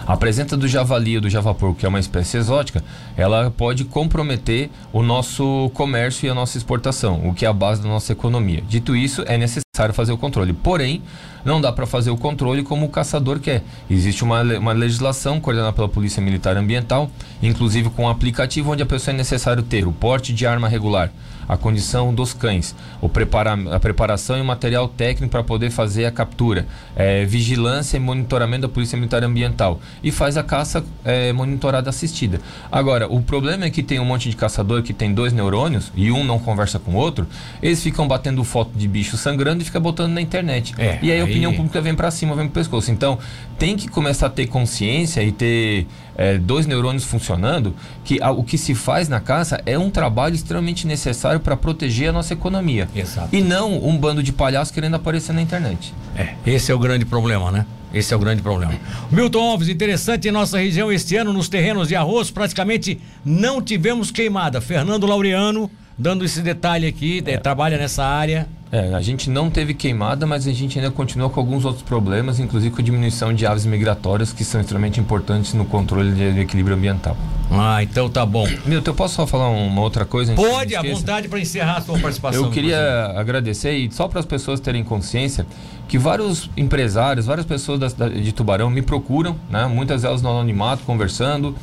A 0.07 0.15
presença 0.15 0.55
do 0.55 0.67
javali 0.67 1.15
ou 1.15 1.21
do 1.21 1.29
javaporco, 1.29 1.79
que 1.79 1.85
é 1.85 1.89
uma 1.89 1.99
espécie 1.99 2.37
exótica, 2.37 2.83
ela 3.17 3.49
pode 3.49 3.85
comprometer 3.85 4.69
o 4.93 5.01
nosso 5.01 5.71
comércio 5.73 6.27
e 6.27 6.29
a 6.29 6.33
nossa 6.35 6.57
exportação, 6.59 7.27
o 7.27 7.33
que 7.33 7.43
é 7.43 7.47
a 7.47 7.53
base 7.53 7.81
da 7.81 7.89
nossa 7.89 8.11
economia. 8.11 8.61
Dito 8.69 8.95
isso, 8.95 9.23
é 9.25 9.35
necessário 9.35 9.95
fazer 9.95 10.11
o 10.11 10.17
controle. 10.17 10.53
Porém, 10.53 11.01
não 11.45 11.61
dá 11.61 11.71
para 11.71 11.85
fazer 11.85 12.09
o 12.09 12.17
controle 12.17 12.63
como 12.63 12.87
o 12.87 12.89
caçador 12.89 13.39
quer. 13.39 13.63
Existe 13.89 14.23
uma, 14.23 14.41
uma 14.41 14.73
legislação 14.73 15.39
coordenada 15.39 15.71
pela 15.71 15.87
Polícia 15.87 16.21
Militar 16.21 16.57
Ambiental, 16.57 17.09
inclusive 17.41 17.89
com 17.91 18.03
um 18.03 18.09
aplicativo 18.09 18.71
onde 18.71 18.81
a 18.81 18.85
pessoa 18.85 19.13
é 19.13 19.17
necessário 19.17 19.61
ter 19.61 19.87
o 19.87 19.91
porte 19.91 20.33
de 20.33 20.47
arma 20.47 20.67
regular, 20.67 21.11
a 21.47 21.55
condição 21.55 22.13
dos 22.13 22.33
cães, 22.33 22.75
o 22.99 23.07
prepara, 23.07 23.53
a 23.71 23.79
preparação 23.79 24.37
e 24.37 24.41
o 24.41 24.45
material 24.45 24.87
técnico 24.87 25.31
para 25.31 25.43
poder 25.43 25.69
fazer 25.69 26.05
a 26.05 26.11
captura, 26.11 26.65
é, 26.95 27.23
vigilância 27.25 27.97
e 27.97 27.99
monitoramento 27.99 28.63
da 28.63 28.69
Polícia 28.69 28.97
Militar 28.97 29.23
Ambiental 29.23 29.79
e 30.03 30.11
faz 30.11 30.37
a 30.37 30.43
caça 30.43 30.83
é, 31.03 31.31
monitorada 31.31 31.89
assistida. 31.89 32.41
Agora, 32.71 33.07
o 33.07 33.21
problema 33.21 33.65
é 33.65 33.69
que 33.69 33.83
tem 33.83 33.99
um 33.99 34.05
monte 34.05 34.29
de 34.29 34.35
caçador 34.35 34.81
que 34.81 34.93
tem 34.93 35.13
dois 35.13 35.31
neurônios 35.31 35.91
e 35.95 36.11
um 36.11 36.23
não 36.23 36.39
conversa 36.39 36.79
com 36.79 36.93
o 36.93 36.95
outro, 36.95 37.27
eles 37.61 37.83
ficam 37.83 38.07
batendo 38.07 38.43
foto 38.43 38.71
de 38.75 38.87
bicho 38.87 39.17
sangrando 39.17 39.61
e 39.61 39.65
fica 39.65 39.79
botando 39.79 40.13
na 40.13 40.21
internet. 40.21 40.73
É, 40.77 40.97
e 41.01 41.11
aí, 41.11 41.21
aí 41.21 41.34
opinião 41.35 41.53
pública 41.53 41.81
vem 41.81 41.93
para 41.93 42.09
cima, 42.11 42.35
vem 42.35 42.45
pro 42.45 42.61
pescoço. 42.61 42.91
Então, 42.91 43.19
tem 43.57 43.75
que 43.75 43.87
começar 43.87 44.27
a 44.27 44.29
ter 44.29 44.47
consciência 44.47 45.21
e 45.21 45.31
ter 45.31 45.85
é, 46.17 46.37
dois 46.37 46.65
neurônios 46.65 47.03
funcionando, 47.03 47.75
que 48.03 48.21
a, 48.21 48.31
o 48.31 48.43
que 48.43 48.57
se 48.57 48.73
faz 48.73 49.07
na 49.07 49.19
caça 49.19 49.61
é 49.65 49.77
um 49.77 49.89
trabalho 49.89 50.35
extremamente 50.35 50.87
necessário 50.87 51.39
para 51.39 51.55
proteger 51.55 52.09
a 52.09 52.11
nossa 52.11 52.33
economia. 52.33 52.87
Exato. 52.95 53.29
E 53.35 53.41
não 53.41 53.85
um 53.85 53.97
bando 53.97 54.23
de 54.23 54.31
palhaços 54.31 54.73
querendo 54.73 54.95
aparecer 54.95 55.33
na 55.33 55.41
internet. 55.41 55.93
É, 56.15 56.33
esse 56.45 56.71
é 56.71 56.75
o 56.75 56.79
grande 56.79 57.05
problema, 57.05 57.51
né? 57.51 57.65
Esse 57.93 58.13
é 58.13 58.17
o 58.17 58.19
grande 58.19 58.41
problema. 58.41 58.73
Milton 59.09 59.51
Alves, 59.51 59.69
interessante 59.69 60.27
em 60.27 60.31
nossa 60.31 60.57
região 60.57 60.91
este 60.91 61.15
ano, 61.15 61.31
nos 61.31 61.47
terrenos 61.47 61.87
de 61.87 61.95
arroz, 61.95 62.29
praticamente 62.29 62.99
não 63.23 63.61
tivemos 63.61 64.11
queimada. 64.11 64.59
Fernando 64.59 65.07
Laureano 65.07 65.71
dando 65.97 66.25
esse 66.25 66.41
detalhe 66.41 66.87
aqui, 66.87 67.23
é. 67.25 67.37
trabalha 67.37 67.77
nessa 67.77 68.03
área. 68.03 68.47
É, 68.75 68.93
a 68.93 68.99
gente 68.99 69.29
não 69.29 69.49
teve 69.49 69.73
queimada, 69.73 70.25
mas 70.25 70.45
a 70.45 70.51
gente 70.51 70.77
ainda 70.77 70.91
continua 70.91 71.29
com 71.29 71.39
alguns 71.39 71.63
outros 71.63 71.81
problemas, 71.81 72.41
inclusive 72.41 72.75
com 72.75 72.81
a 72.81 72.83
diminuição 72.83 73.33
de 73.33 73.45
aves 73.45 73.65
migratórias, 73.65 74.33
que 74.33 74.43
são 74.43 74.59
extremamente 74.59 74.99
importantes 74.99 75.53
no 75.53 75.63
controle 75.63 76.11
de 76.11 76.41
equilíbrio 76.41 76.75
ambiental. 76.75 77.15
Ah, 77.49 77.81
então 77.81 78.09
tá 78.09 78.25
bom. 78.25 78.45
Milton, 78.65 78.91
eu 78.91 78.93
posso 78.93 79.15
só 79.15 79.25
falar 79.25 79.47
uma 79.47 79.79
outra 79.79 80.03
coisa? 80.03 80.33
Pode, 80.33 80.75
à 80.75 80.81
vontade 80.81 81.29
para 81.29 81.39
encerrar 81.39 81.77
a 81.77 81.81
sua 81.81 81.97
participação. 81.97 82.43
Eu 82.43 82.51
queria 82.51 83.13
agradecer 83.15 83.71
e 83.77 83.89
só 83.89 84.09
para 84.09 84.19
as 84.19 84.25
pessoas 84.25 84.59
terem 84.59 84.83
consciência 84.83 85.45
que 85.87 85.97
vários 85.97 86.49
empresários, 86.57 87.27
várias 87.27 87.45
pessoas 87.45 87.93
da, 87.93 88.09
de 88.09 88.33
Tubarão 88.33 88.69
me 88.69 88.81
procuram, 88.81 89.37
né? 89.49 89.67
muitas 89.67 90.01
delas 90.01 90.21
no 90.21 90.29
anonimato, 90.29 90.83
conversando 90.83 91.55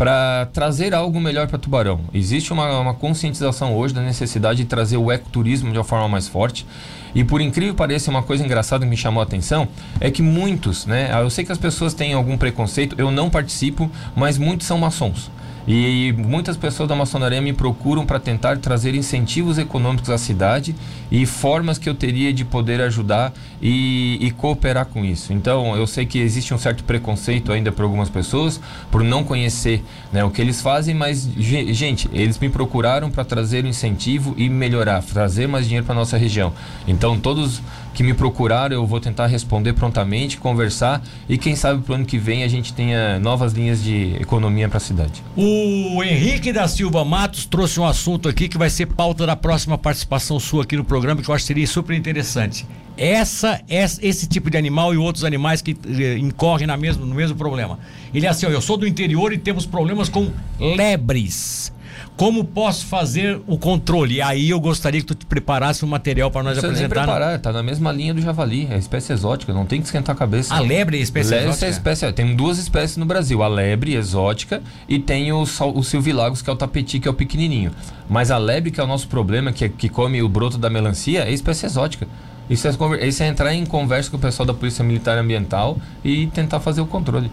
para 0.00 0.46
trazer 0.46 0.94
algo 0.94 1.20
melhor 1.20 1.46
para 1.46 1.58
Tubarão. 1.58 2.00
Existe 2.14 2.54
uma, 2.54 2.80
uma, 2.80 2.94
conscientização 2.94 3.76
hoje 3.76 3.92
da 3.92 4.00
necessidade 4.00 4.62
de 4.62 4.64
trazer 4.64 4.96
o 4.96 5.12
ecoturismo 5.12 5.70
de 5.70 5.76
uma 5.76 5.84
forma 5.84 6.08
mais 6.08 6.26
forte. 6.26 6.66
E 7.14 7.22
por 7.22 7.38
incrível 7.42 7.74
que 7.74 7.76
pareça, 7.76 8.10
uma 8.10 8.22
coisa 8.22 8.42
engraçada 8.42 8.82
que 8.82 8.88
me 8.88 8.96
chamou 8.96 9.20
a 9.20 9.24
atenção 9.24 9.68
é 10.00 10.10
que 10.10 10.22
muitos, 10.22 10.86
né? 10.86 11.10
Eu 11.20 11.28
sei 11.28 11.44
que 11.44 11.52
as 11.52 11.58
pessoas 11.58 11.92
têm 11.92 12.14
algum 12.14 12.38
preconceito, 12.38 12.96
eu 12.96 13.10
não 13.10 13.28
participo, 13.28 13.90
mas 14.16 14.38
muitos 14.38 14.66
são 14.66 14.78
maçons. 14.78 15.30
E 15.66 16.12
muitas 16.16 16.56
pessoas 16.56 16.88
da 16.88 16.94
maçonaria 16.94 17.40
me 17.40 17.52
procuram 17.52 18.06
para 18.06 18.18
tentar 18.18 18.58
trazer 18.58 18.94
incentivos 18.94 19.58
econômicos 19.58 20.10
à 20.10 20.18
cidade 20.18 20.74
e 21.10 21.26
formas 21.26 21.78
que 21.78 21.88
eu 21.88 21.94
teria 21.94 22.32
de 22.32 22.44
poder 22.44 22.80
ajudar 22.80 23.32
e, 23.60 24.18
e, 24.20 24.30
cooperar 24.30 24.86
com 24.86 25.04
isso. 25.04 25.32
Então, 25.32 25.76
eu 25.76 25.86
sei 25.86 26.06
que 26.06 26.18
existe 26.18 26.54
um 26.54 26.58
certo 26.58 26.82
preconceito 26.84 27.52
ainda 27.52 27.70
por 27.70 27.82
algumas 27.82 28.08
pessoas 28.08 28.60
por 28.90 29.02
não 29.02 29.22
conhecer 29.22 29.82
né, 30.12 30.24
o 30.24 30.30
que 30.30 30.40
eles 30.40 30.60
fazem, 30.60 30.94
mas, 30.94 31.28
gente, 31.36 32.08
eles 32.12 32.38
me 32.38 32.48
procuraram 32.48 33.10
para 33.10 33.24
trazer 33.24 33.64
o 33.64 33.66
um 33.66 33.70
incentivo 33.70 34.34
e 34.36 34.48
melhorar, 34.48 35.02
trazer 35.02 35.46
mais 35.46 35.66
dinheiro 35.66 35.84
para 35.84 35.94
nossa 35.94 36.16
região. 36.16 36.52
Então, 36.86 37.18
todos 37.18 37.60
que 37.94 38.02
me 38.02 38.14
procuraram, 38.14 38.74
eu 38.74 38.86
vou 38.86 39.00
tentar 39.00 39.26
responder 39.26 39.72
prontamente, 39.72 40.36
conversar 40.36 41.02
e 41.28 41.36
quem 41.36 41.56
sabe 41.56 41.82
pro 41.82 41.94
ano 41.94 42.04
que 42.04 42.18
vem 42.18 42.44
a 42.44 42.48
gente 42.48 42.72
tenha 42.72 43.18
novas 43.18 43.52
linhas 43.52 43.82
de 43.82 44.16
economia 44.20 44.68
para 44.68 44.78
a 44.78 44.80
cidade. 44.80 45.22
O 45.36 46.02
Henrique 46.02 46.52
da 46.52 46.66
Silva 46.68 47.04
Matos 47.04 47.44
trouxe 47.46 47.80
um 47.80 47.84
assunto 47.86 48.28
aqui 48.28 48.48
que 48.48 48.58
vai 48.58 48.70
ser 48.70 48.86
pauta 48.86 49.26
da 49.26 49.36
próxima 49.36 49.76
participação 49.76 50.38
sua 50.38 50.62
aqui 50.62 50.76
no 50.76 50.84
programa 50.84 51.22
que 51.22 51.28
eu 51.28 51.34
acho 51.34 51.42
que 51.42 51.48
seria 51.48 51.66
super 51.66 51.96
interessante. 51.96 52.66
Essa, 52.96 53.60
essa 53.68 54.04
esse 54.04 54.26
tipo 54.26 54.50
de 54.50 54.58
animal 54.58 54.92
e 54.92 54.96
outros 54.96 55.24
animais 55.24 55.62
que 55.62 55.76
eh, 55.88 56.18
incorrem 56.18 56.66
na 56.66 56.76
mesmo, 56.76 57.06
no 57.06 57.14
mesmo 57.14 57.36
problema. 57.36 57.78
Ele 58.12 58.26
é 58.26 58.28
assim, 58.28 58.46
ó, 58.46 58.50
eu 58.50 58.60
sou 58.60 58.76
do 58.76 58.86
interior 58.86 59.32
e 59.32 59.38
temos 59.38 59.64
problemas 59.64 60.08
com 60.08 60.30
lebres. 60.58 61.72
Como 62.20 62.44
posso 62.44 62.84
fazer 62.84 63.40
o 63.46 63.56
controle? 63.56 64.16
E 64.16 64.20
aí 64.20 64.50
eu 64.50 64.60
gostaria 64.60 65.00
que 65.00 65.06
tu 65.06 65.14
te 65.14 65.24
preparasse 65.24 65.82
um 65.86 65.88
material 65.88 66.30
para 66.30 66.42
nós 66.42 66.58
Você 66.58 66.66
apresentar. 66.66 66.94
Nem 66.94 67.04
preparar, 67.06 67.38
tá 67.38 67.50
na 67.50 67.62
mesma 67.62 67.90
linha 67.90 68.12
do 68.12 68.20
javali, 68.20 68.68
é 68.70 68.76
espécie 68.76 69.14
exótica, 69.14 69.54
não 69.54 69.64
tem 69.64 69.80
que 69.80 69.86
esquentar 69.86 70.14
a 70.14 70.18
cabeça. 70.18 70.54
A 70.54 70.60
lebre 70.60 70.98
é 70.98 71.00
espécie 71.00 71.30
lebre 71.30 71.46
exótica? 71.46 71.64
É 71.64 71.70
espécie, 71.70 72.12
tem 72.12 72.36
duas 72.36 72.58
espécies 72.58 72.98
no 72.98 73.06
Brasil, 73.06 73.42
a 73.42 73.48
lebre 73.48 73.94
exótica 73.94 74.62
e 74.86 74.98
tem 74.98 75.32
o, 75.32 75.40
o 75.40 75.82
silvilagos, 75.82 76.42
que 76.42 76.50
é 76.50 76.52
o 76.52 76.56
tapeti, 76.56 77.00
que 77.00 77.08
é 77.08 77.10
o 77.10 77.14
pequenininho. 77.14 77.70
Mas 78.06 78.30
a 78.30 78.36
lebre, 78.36 78.70
que 78.70 78.78
é 78.78 78.84
o 78.84 78.86
nosso 78.86 79.08
problema, 79.08 79.50
que, 79.50 79.64
é, 79.64 79.70
que 79.70 79.88
come 79.88 80.22
o 80.22 80.28
broto 80.28 80.58
da 80.58 80.68
melancia, 80.68 81.24
é 81.24 81.32
espécie 81.32 81.64
exótica. 81.64 82.06
Isso 82.50 82.68
é, 82.68 83.08
isso 83.08 83.22
é 83.22 83.28
entrar 83.28 83.54
em 83.54 83.64
conversa 83.64 84.10
com 84.10 84.18
o 84.18 84.20
pessoal 84.20 84.44
da 84.44 84.52
Polícia 84.52 84.84
Militar 84.84 85.16
Ambiental 85.16 85.78
e 86.04 86.26
tentar 86.26 86.60
fazer 86.60 86.82
o 86.82 86.86
controle. 86.86 87.30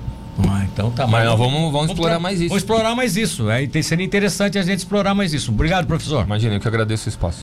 Ah, 0.47 0.65
então 0.71 0.91
tá 0.91 1.07
Mas 1.07 1.25
nós 1.25 1.37
vamos, 1.37 1.53
vamos, 1.53 1.71
vamos 1.71 1.91
explorar 1.91 2.19
mais 2.19 2.39
isso. 2.39 2.49
Vamos 2.49 2.63
explorar 2.63 2.95
mais 2.95 3.17
isso. 3.17 3.49
É, 3.49 3.81
seria 3.81 4.05
interessante 4.05 4.57
a 4.57 4.61
gente 4.61 4.79
explorar 4.79 5.13
mais 5.13 5.33
isso. 5.33 5.51
Obrigado, 5.51 5.87
professor. 5.87 6.25
Imagina, 6.25 6.55
eu 6.55 6.59
que 6.59 6.67
agradeço 6.67 7.07
o 7.07 7.09
espaço. 7.09 7.35